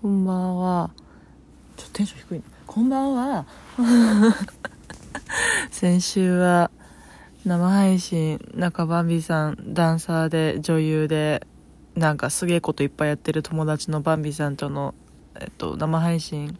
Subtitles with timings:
[0.00, 0.90] こんばんは。
[1.76, 3.44] ちょっとテンション低い、こんばんは。
[5.70, 6.70] 先週は
[7.44, 11.46] 生配信、中バンビさん、ダンサーで女優で、
[11.96, 14.94] なんかすげえこといっぱいやってる友達のバンビさんとの、
[15.38, 16.56] えっと、生配信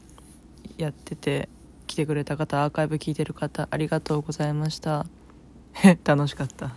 [0.76, 1.48] やってて、
[1.86, 5.06] 来てくれた方、アーカイブ聞いてる方、ありがとうございました。
[6.04, 6.72] 楽しかった。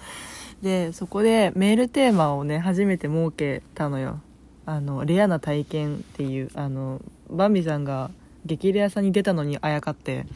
[0.60, 4.20] で、そこでメールテーマをね、初めて設けたのよ。
[4.66, 7.00] あの、レアな体験っていう、あの、
[7.30, 8.10] バンビさんが
[8.46, 10.26] 激レアさんに出たのにあやかって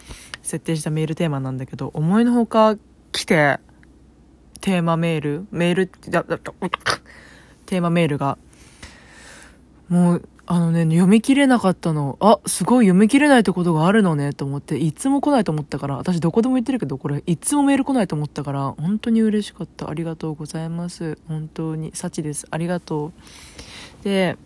[0.42, 2.76] 設定したメールテーマなんだけど、思いのほか
[3.12, 3.58] 来て、
[4.60, 6.52] テーマメール、メール、だ、だ、だ
[7.66, 8.38] テーマメールが、
[9.88, 12.16] もう、あのね、読み切れなかったの。
[12.20, 19.90] あ、すごい読み切れないってことがあるのね、と思って、いつも来ないと思ったから、私どこでも言ってるけど、これ、いつもメール来ないと思ったから、本当に嬉しかった。
[19.90, 21.18] ありがとうございます。
[21.28, 22.46] 本当に、幸です。
[22.50, 23.12] ありがとう。
[24.02, 24.36] で、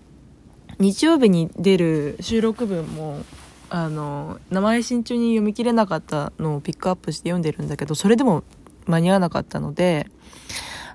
[0.79, 3.24] 日曜日に出る収録分も、
[3.70, 8.44] あの、生配信中に読み切れなかったのをピックアップして読んでるんだけど、それでも
[8.86, 10.09] 間に合わなかったので、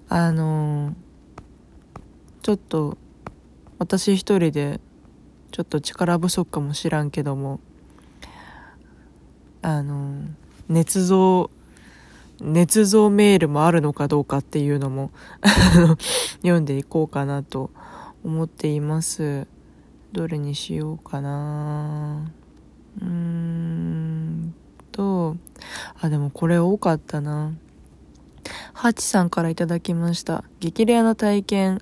[0.09, 0.95] あの、
[2.41, 2.97] ちょっと、
[3.79, 4.79] 私一人で、
[5.51, 7.59] ちょっと力不足かもしらんけども、
[9.61, 10.23] あの、
[10.69, 11.49] 捏造、
[12.41, 15.11] 捏造メールもあるのかどうかっていうのも
[16.41, 17.71] 読んでいこうかなと
[18.27, 19.47] 思っています。
[20.11, 22.31] どれにしようかな
[23.01, 24.53] うーん
[24.91, 25.37] と、
[26.01, 27.53] あ、でもこれ多かったな。
[28.73, 30.43] ハチさんからいただきました。
[30.59, 31.81] 激レアな体験。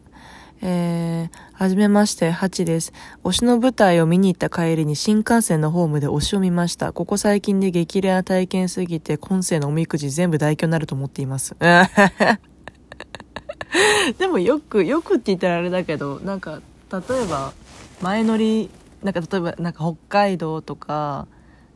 [0.61, 2.93] えー、はじめまして、ハチです。
[3.23, 6.93] 推しの舞台を見に行った帰りに新幹線のホームで推しを見ました。
[6.93, 11.55] ここ最近で激レア体験すぎて、今世のおみくじ全部大凶になると思っています。
[14.17, 17.53] でもよく、よくって言ったらあれだけど、なんか、例えば、
[18.01, 18.69] 前乗り、
[19.03, 21.27] なんか例えば、なんか北海道とか、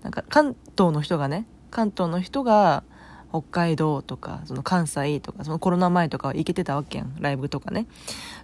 [0.04, 2.84] なんか関東の人がね、関東の人が
[3.30, 7.86] 北海道とか、その関西とか、そのコロナ前とかは行けてたわけやん、ライブとかね。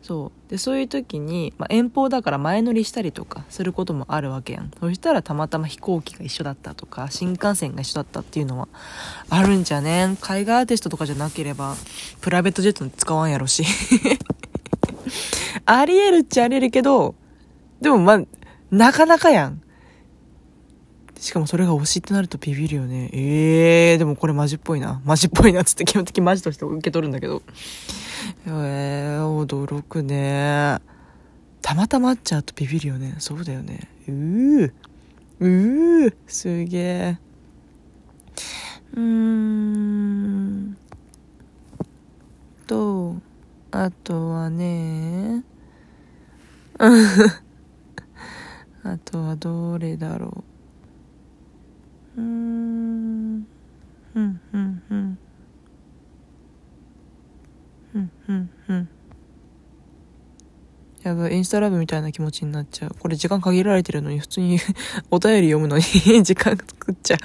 [0.01, 0.51] そう。
[0.51, 4.71] で、そういう時に、まあ、遠方だから前乗りしたりとかすることもあるわけやん。
[4.79, 8.67] そしたらたまたま飛行機が一緒だったとか、新幹線が一緒だったっていうのは
[9.29, 10.17] あるんじゃねん。
[10.17, 11.75] 海外アーティストとかじゃなければ、
[12.21, 13.63] プライベートジェット使わんやろし。
[15.65, 17.15] ありえるっちゃありえるけど、
[17.81, 18.21] でもまあ、
[18.69, 19.61] なかなかやん。
[21.19, 23.09] しかもそれが推しってなるとビビるよね。
[23.13, 25.01] ええー、でもこれマジっぽいな。
[25.05, 27.41] マジっぽいなっつって基本的にマジとして受け取るんだけど。
[28.47, 30.79] えー、驚くね。
[31.61, 33.15] たまたま会っちゃうとビビるよね。
[33.19, 33.89] そうだよね。
[34.07, 34.71] うー。
[35.39, 36.13] うー。
[36.27, 37.17] すげえ。
[38.93, 40.77] うーん。
[42.67, 43.15] と、
[43.71, 45.43] あとはね。
[48.83, 50.54] あとはどれだろう。
[52.17, 53.47] うーん。
[54.13, 55.17] ふんふんふん。
[57.91, 58.89] ふんふんふん。
[61.03, 62.95] やばい、インスタライブみたいな気持ちになっちゃう。
[62.97, 64.59] これ時間限られてるのに、普通に
[65.11, 67.19] お便り読むのに時間作っちゃう。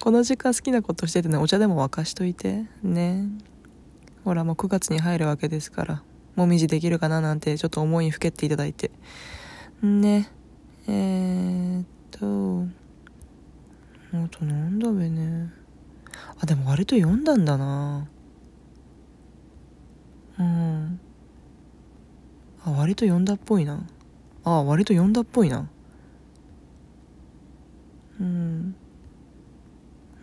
[0.00, 2.64] この時間好きなことしててね、お茶でも沸かしといて。
[2.82, 3.28] ね。
[4.24, 6.02] ほら、もう9月に入るわけですから。
[6.34, 8.90] もみじできるかななんて、ちょっと思いにふけっていただいて。
[9.82, 10.28] ね。
[10.88, 11.86] えーっ
[12.18, 12.66] と、
[14.12, 15.52] あとなんだべね。
[16.40, 18.08] あ、でも割と読んだんだな。
[20.38, 21.00] うん。
[22.64, 23.86] あ、割と読んだっぽいな。
[24.44, 25.68] あ、割と読んだっぽいな。
[28.20, 28.74] うん。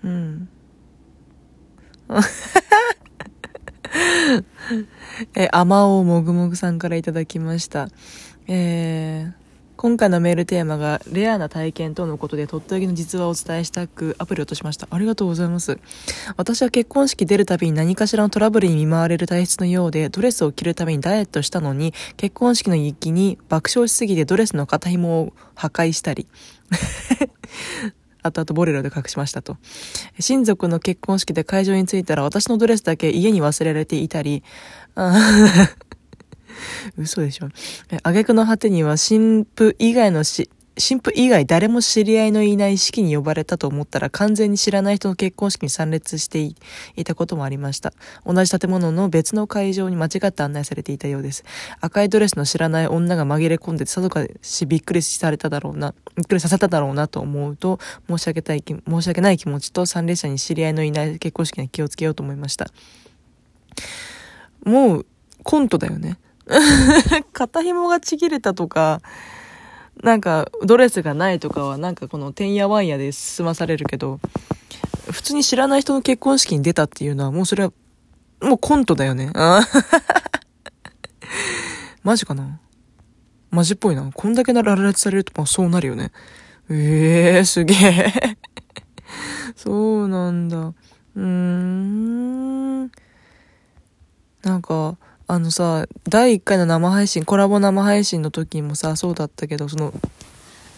[0.03, 0.49] うん。
[5.35, 7.87] え、あまおうもぐもぐさんからいただきました。
[8.47, 9.44] えー、
[9.77, 14.87] 今回のメールテーマがレアな体験とのことでとっておきの実話をお伝えしたくアプリを落としました。
[14.89, 15.79] ありがとうございます。
[16.37, 26.27] 私は結婚式出るたびに何かしらのトラブルに見舞われる体質のようで、ドレスを着るためにダイエットしたのに、結婚式の行きに爆笑しすぎてドレスの肩紐を破壊したり、
[28.23, 29.57] あとあとボレロで隠しましたと。
[30.19, 34.43] 親族の結婚式で会場に着いたら私のドレスだけ家に忘れられていたり、
[36.97, 37.49] 嘘でしょ。
[38.03, 46.55] 挙句の果てには新婦以外のし、新婦以外誰も知り合いのいない式に呼ばれたと思ったら完全に知らない人の結婚式に参列してい
[47.05, 47.93] たこともありました。
[48.25, 51.45] 同じ建物の別の会場に間違って案内されていたようです。
[51.79, 57.79] 赤いドレスの知らない女が紛れ込んでさぞかしびっくりされただろうな、びっくりさせただろうなと思うと
[58.09, 62.67] 申し訳ない気申し訳ない気持ちと参列者に知り合いのいない結婚式に気をつけようと思いました。
[64.65, 65.05] もう
[65.43, 66.17] コントだよね。
[67.33, 69.01] 肩紐がちぎれたとか、
[70.03, 74.19] なんかドレスがないとかはなんかこのてんやわんやで済まされるけど、
[75.09, 77.71] 普通に知らない人の結婚式に出たっていうのはもうそれは、
[78.41, 79.31] もうコントだよね。
[82.03, 82.59] マジかな？
[83.49, 84.11] マジっぽいな。
[84.13, 86.11] こんだけなららされると、まあそうなるよね。
[86.69, 88.37] ええー、すげえ。
[89.55, 89.71] そ
[90.03, 90.57] うなんだ。
[90.67, 92.91] うーん。
[94.43, 94.97] なんか、
[95.27, 99.91] あのさ、第1回の生配信、コラボ生配信の時もさ、そうだったけど、その、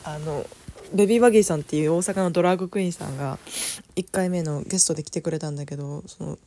[0.06, 0.46] あの、
[0.94, 3.40] ベビーバギーさんっていう大阪のドラッグクイーンさんが
[3.98, 6.40] 1回目のゲストで来てくれたんだけど、その、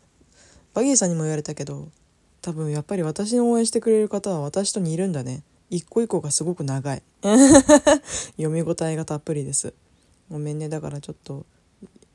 [0.72, 1.88] バギーさんにも言われたけど、
[2.40, 5.42] 多分やっぱり私の応援してくれる方は私と似るんだね。
[5.68, 7.02] 一個一個がすごく長い。
[8.38, 9.74] 読み応えがたっぷりです。
[10.30, 11.44] ごめんね、だからちょっと、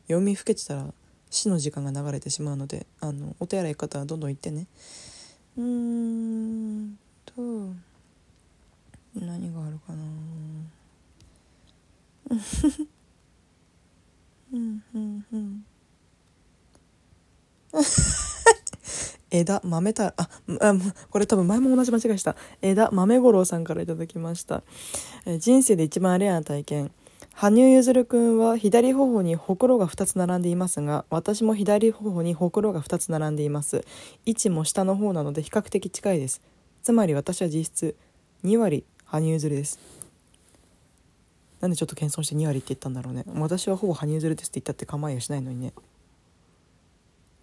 [0.08, 0.92] 読みふけてたら
[1.30, 4.66] 死の時間が流れてしまうので、あの、お手洗い方はどんどん行ってね。
[5.58, 7.74] うーんと
[9.16, 10.04] 何があるかな。
[14.54, 15.66] うんうんうん
[19.32, 20.30] 枝豆たあ
[20.62, 20.74] あ
[21.10, 22.36] これ多分前も同じ間違いした。
[22.62, 24.64] 枝豆五郎さんから頂きました。
[25.26, 26.92] え人生で一番レアな体験。
[27.38, 33.84] 羽生結弦君は左頬にほくろが2つ並んでいますが私も左頬にほくろが2つ並んでいます。
[34.26, 36.42] 位置も下の方なので比較的近いです。
[36.82, 37.66] つまり私は実。
[37.66, 37.96] 質
[38.46, 39.80] 2割羽生結弦です。
[41.60, 43.26] なんでちょっと謙遜して2割って言ったんだろうね。
[43.36, 45.74] 私はほぼ羽生結弦ですって言ったって構いはしないのにね。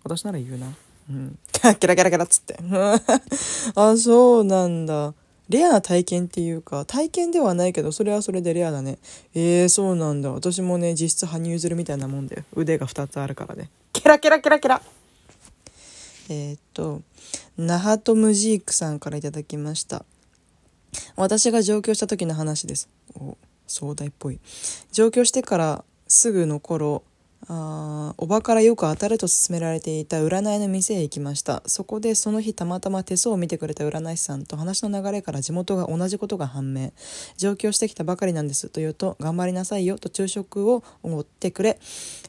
[0.04, 0.72] 私なら言うな。
[1.10, 1.38] うん。
[1.78, 2.56] キラキラキラっつって。
[3.74, 5.12] あそうなんだ。
[5.52, 8.98] レアな体験っていうか、体験ではないけど、それはそれでレアだね。
[9.34, 10.32] えー、そうなんだ。
[10.32, 13.68] 私もね、実質羽生結弦みたいなもんで、腕が2つあるからね。
[13.92, 14.82] ケラケラケラケラ
[16.30, 17.02] えー、っと、
[17.58, 20.06] ナハトムジークさんから頂きました。
[21.16, 22.88] 私が上京した時の話です。
[23.14, 24.40] お、壮大っぽい。
[24.90, 27.02] 上京してからすぐの頃、
[27.48, 31.62] あおばからよく当たると勧められていた占いの店へ行きました。
[31.66, 36.92] そこでその日たまたま手相を見てくれた占い師さんと話の流れから地元が同じことが判明。
[37.36, 41.80] 上京してきたばかりなんですと言うと頑張りなさいよと昼食をおごってくれ、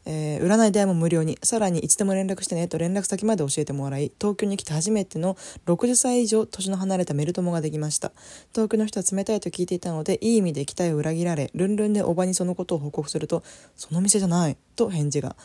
[0.05, 1.37] えー、占い代も無料に。
[1.43, 5.35] さらにいつでも連絡してねと連絡先まで教えてもらい東京に来て初めての
[5.67, 8.11] 60歳以上年の離れたメル友ができました。
[8.51, 13.43] 東京の人は冷たいと聞いていたのでいい意味で期待を裏切られルンルンでおばにそのことを報告すると
[13.75, 14.57] その店じゃない。
[14.75, 15.35] と返事が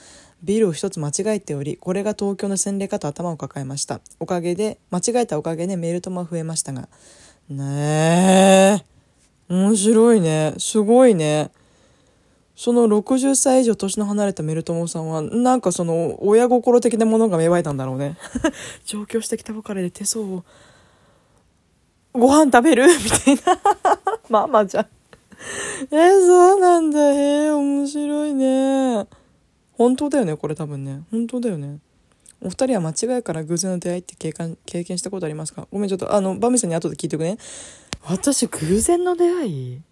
[0.43, 6.89] ビルを一つ間違えておりこれが東京の洗礼かと頭を抱えましたおかげで間違えたおかげでメールとも増えましたが
[7.49, 8.85] ねえ
[9.49, 11.51] 面白いねすごいね
[12.59, 18.17] その60歳以上年の離れたメルトモさんは、なんかその、親心的なものが芽生えたんだろうね。
[18.85, 20.45] 上京してきたばかりで手相を、
[22.13, 22.89] ご飯食べる？
[22.99, 23.61] みたいな。
[24.29, 24.87] ママじゃん。
[25.93, 27.13] えー、そうなんだ。
[27.13, 29.07] へえー、面白いね。
[29.79, 31.03] 本当だよね、これ多分ね。
[31.11, 31.79] 本当だよね。
[32.43, 35.67] お二人は間違いから偶然の出会いって経験経験したことありますか？
[35.71, 37.39] ごめん、ちょっと、あの、バミさんに後で聞いておくね。
[38.03, 39.83] 私、偶然の出会い？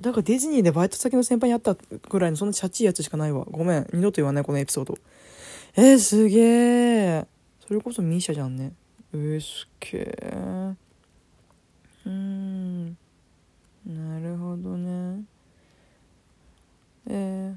[0.00, 1.74] だからディズニーでバイト先の先輩に会った
[2.08, 3.46] ぐらいのそんなチャチいやつしかないわ。
[3.50, 3.86] ごめん。
[3.92, 4.98] 二度と言わない、このエピソード。
[5.76, 7.26] えー、すげえ。
[7.66, 8.72] それこそミーシャじゃんね。
[9.14, 10.74] えー、すげえ。
[12.04, 12.96] うーん。
[13.86, 15.24] なるほどね。
[17.08, 17.56] えー、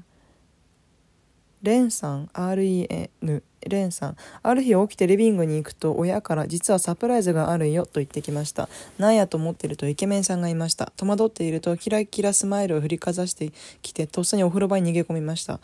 [1.62, 4.16] レンさん REN レンさん。
[4.42, 8.68] ある日起きてリビングに行くと親から実はサプライズがあるよと言ってきました。
[8.98, 10.92] なんやと思ってるとイケメンさんがいました。
[10.96, 13.52] 戸惑っているとキラキラスマイルを振りかざして
[13.82, 15.60] きてとっさにお風呂場に逃げ込みました。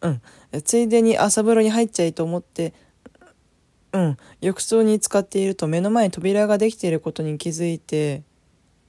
[0.00, 0.22] うん。
[0.64, 2.74] ついでに朝風呂に入っちゃいと思って
[3.92, 4.16] うん。
[4.40, 8.24] 浴槽に使っていると目の前に扉ができていることに気づいて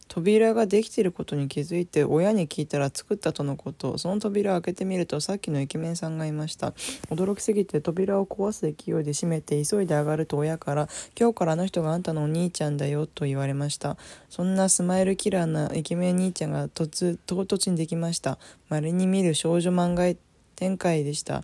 [0.08, 3.98] 扉ができていることに気づいて親に聞いたら作ったとのこと。
[3.98, 6.72] その扉を開けてみるとさっきのイケメンさんがいました。
[7.10, 10.88] 驚きすぎて扉を壊す勢いで閉めて急いで上がると親から
[11.20, 13.98] 「今日からあの人があんたのお兄ちゃんだよ」と言われました。
[14.30, 18.38] そんなスマイルキラーなイケメン兄ちゃんが突唐突にできました。
[18.70, 20.14] 稀に見る少女漫画
[20.56, 21.34] 展開でした。
[21.36, 21.42] な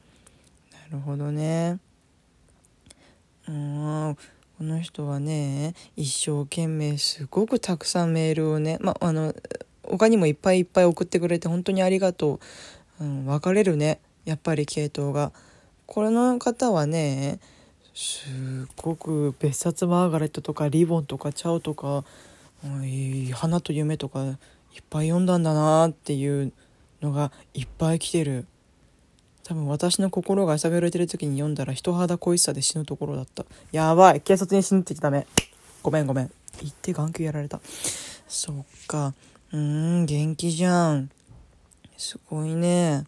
[0.91, 1.80] るほどね。
[3.48, 4.18] うん。
[4.62, 9.34] この人はね一生懸命すごくたくさんメールをねまあの
[9.82, 12.39] 他にもいっぱいいっぱい送ってくれて本当にありがと
[13.00, 15.32] う、うん、分かれるねやっぱり系統が。
[15.88, 17.39] これの方はね
[17.96, 22.06] すっごく別冊マーガレットとかリボンとかチャオとか
[23.34, 24.36] 「花と夢」とかいっ
[24.91, 26.53] ぱい読んだんだなっていう
[27.01, 28.46] のがいっぱい来てる。
[29.43, 35.25] 多分私の心が揺さぶられてる時に読んだら人肌恋しさで死ぬところだったやばい警察に死ぬって言っちゃダメ
[35.83, 36.31] ごめんごめん。
[36.62, 37.60] 言って眼球やられた。
[38.27, 38.55] そっ
[38.88, 39.13] か。
[39.51, 41.10] うん、元気じゃん。
[41.98, 43.05] すごいね。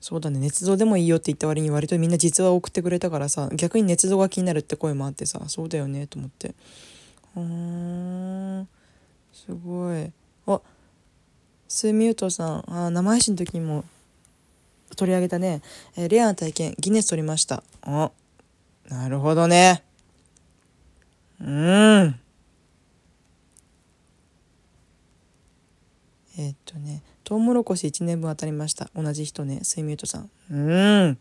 [0.00, 6.54] そうだね、捏造でもいいよって言った割に割とみんな実話を送ってくれたからさ、逆に捏造が気になるって声もあってさ、そうだよね、と思って。
[7.34, 8.68] うん、
[9.32, 10.12] すごい。
[10.46, 10.60] あ、
[11.66, 13.84] スーミュートさん、あ生配信の時にも
[14.94, 15.62] 取り上げたね、
[15.96, 17.62] えー、レアな体験、ギネス取りました。
[17.82, 18.10] あ、
[18.88, 19.82] なるほどね。
[21.40, 22.20] うん。
[26.38, 28.90] えー、っとね、トウモロコシ1年分当たりました。
[28.94, 30.30] 同じ人ね、スイミュートさん。
[30.50, 30.54] う
[31.08, 31.18] ん。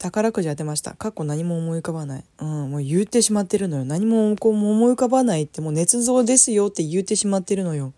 [0.00, 0.94] 宝くじ当てました。
[0.94, 2.24] 過去何も思い浮かばない。
[2.38, 3.84] うん、もう言ってしまってるのよ。
[3.84, 7.92] 何もこう思い浮かばないってもう捏造ですよって言ってしまってるのよ。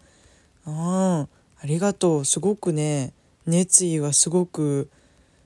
[0.67, 1.29] うん、
[1.63, 2.25] ありがとう。
[2.25, 3.13] すごくね、
[3.47, 4.91] 熱意がすごく、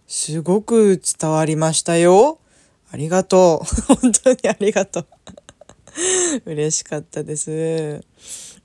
[0.07, 2.39] すごく伝わりましたよ。
[2.91, 3.95] ありがとう。
[4.01, 5.07] 本当にありがとう。
[6.51, 8.01] 嬉しかったです。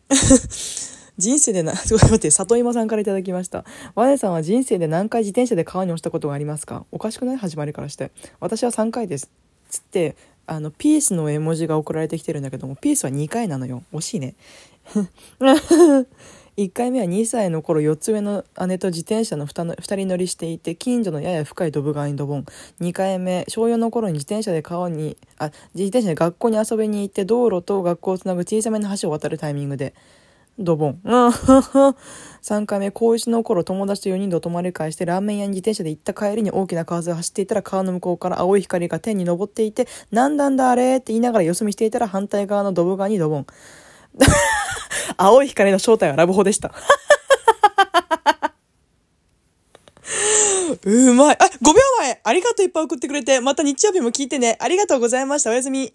[1.18, 3.66] 人生でな、ちょっと待って、里芋さんから頂きました。
[3.96, 6.86] ワネさんは人生で何回自転車で川に落ちたことがありますか？
[6.90, 7.38] おかしくない？
[7.38, 8.12] 始まりからして。
[8.40, 9.30] 私は3回です。
[9.70, 10.16] つって、
[10.48, 13.84] あの、ピースの絵文字が送られてきてるんだけども、ピースは2回なのよ。
[13.92, 14.36] 惜しいね。
[16.58, 22.46] 1回目は2歳の頃4つ上の姉と自転車の 2, の2人乗りしていて近所のやや深いドブ川にドボン
[22.82, 29.94] 2回目小4の頃に自転車で川にあ自転車で学校に遊びに行って道路と学校をつなぐ小さめの橋を渡るタイミングで
[30.60, 31.00] ドボン。
[31.06, 40.98] 3回目、高1の頃、友達と4人でお泊まり会して、ラーメン屋に自転車で行った帰りに大きな川沿いを走っていたら、川の向こうから青い光が天に昇っていて、なんだんだあれ？
[40.98, 43.46] って言いながらよそ見していたら、反対側のドブ側にドボン。
[45.18, 46.72] 青い光の正体はラブホでした。
[50.84, 51.38] うまい。
[51.40, 53.40] あ、5秒前ありがとういっぱい送ってくれて。
[53.40, 54.58] また日曜日も聞いてね。
[54.60, 55.52] ありがとうございました。
[55.52, 55.94] おやすみ。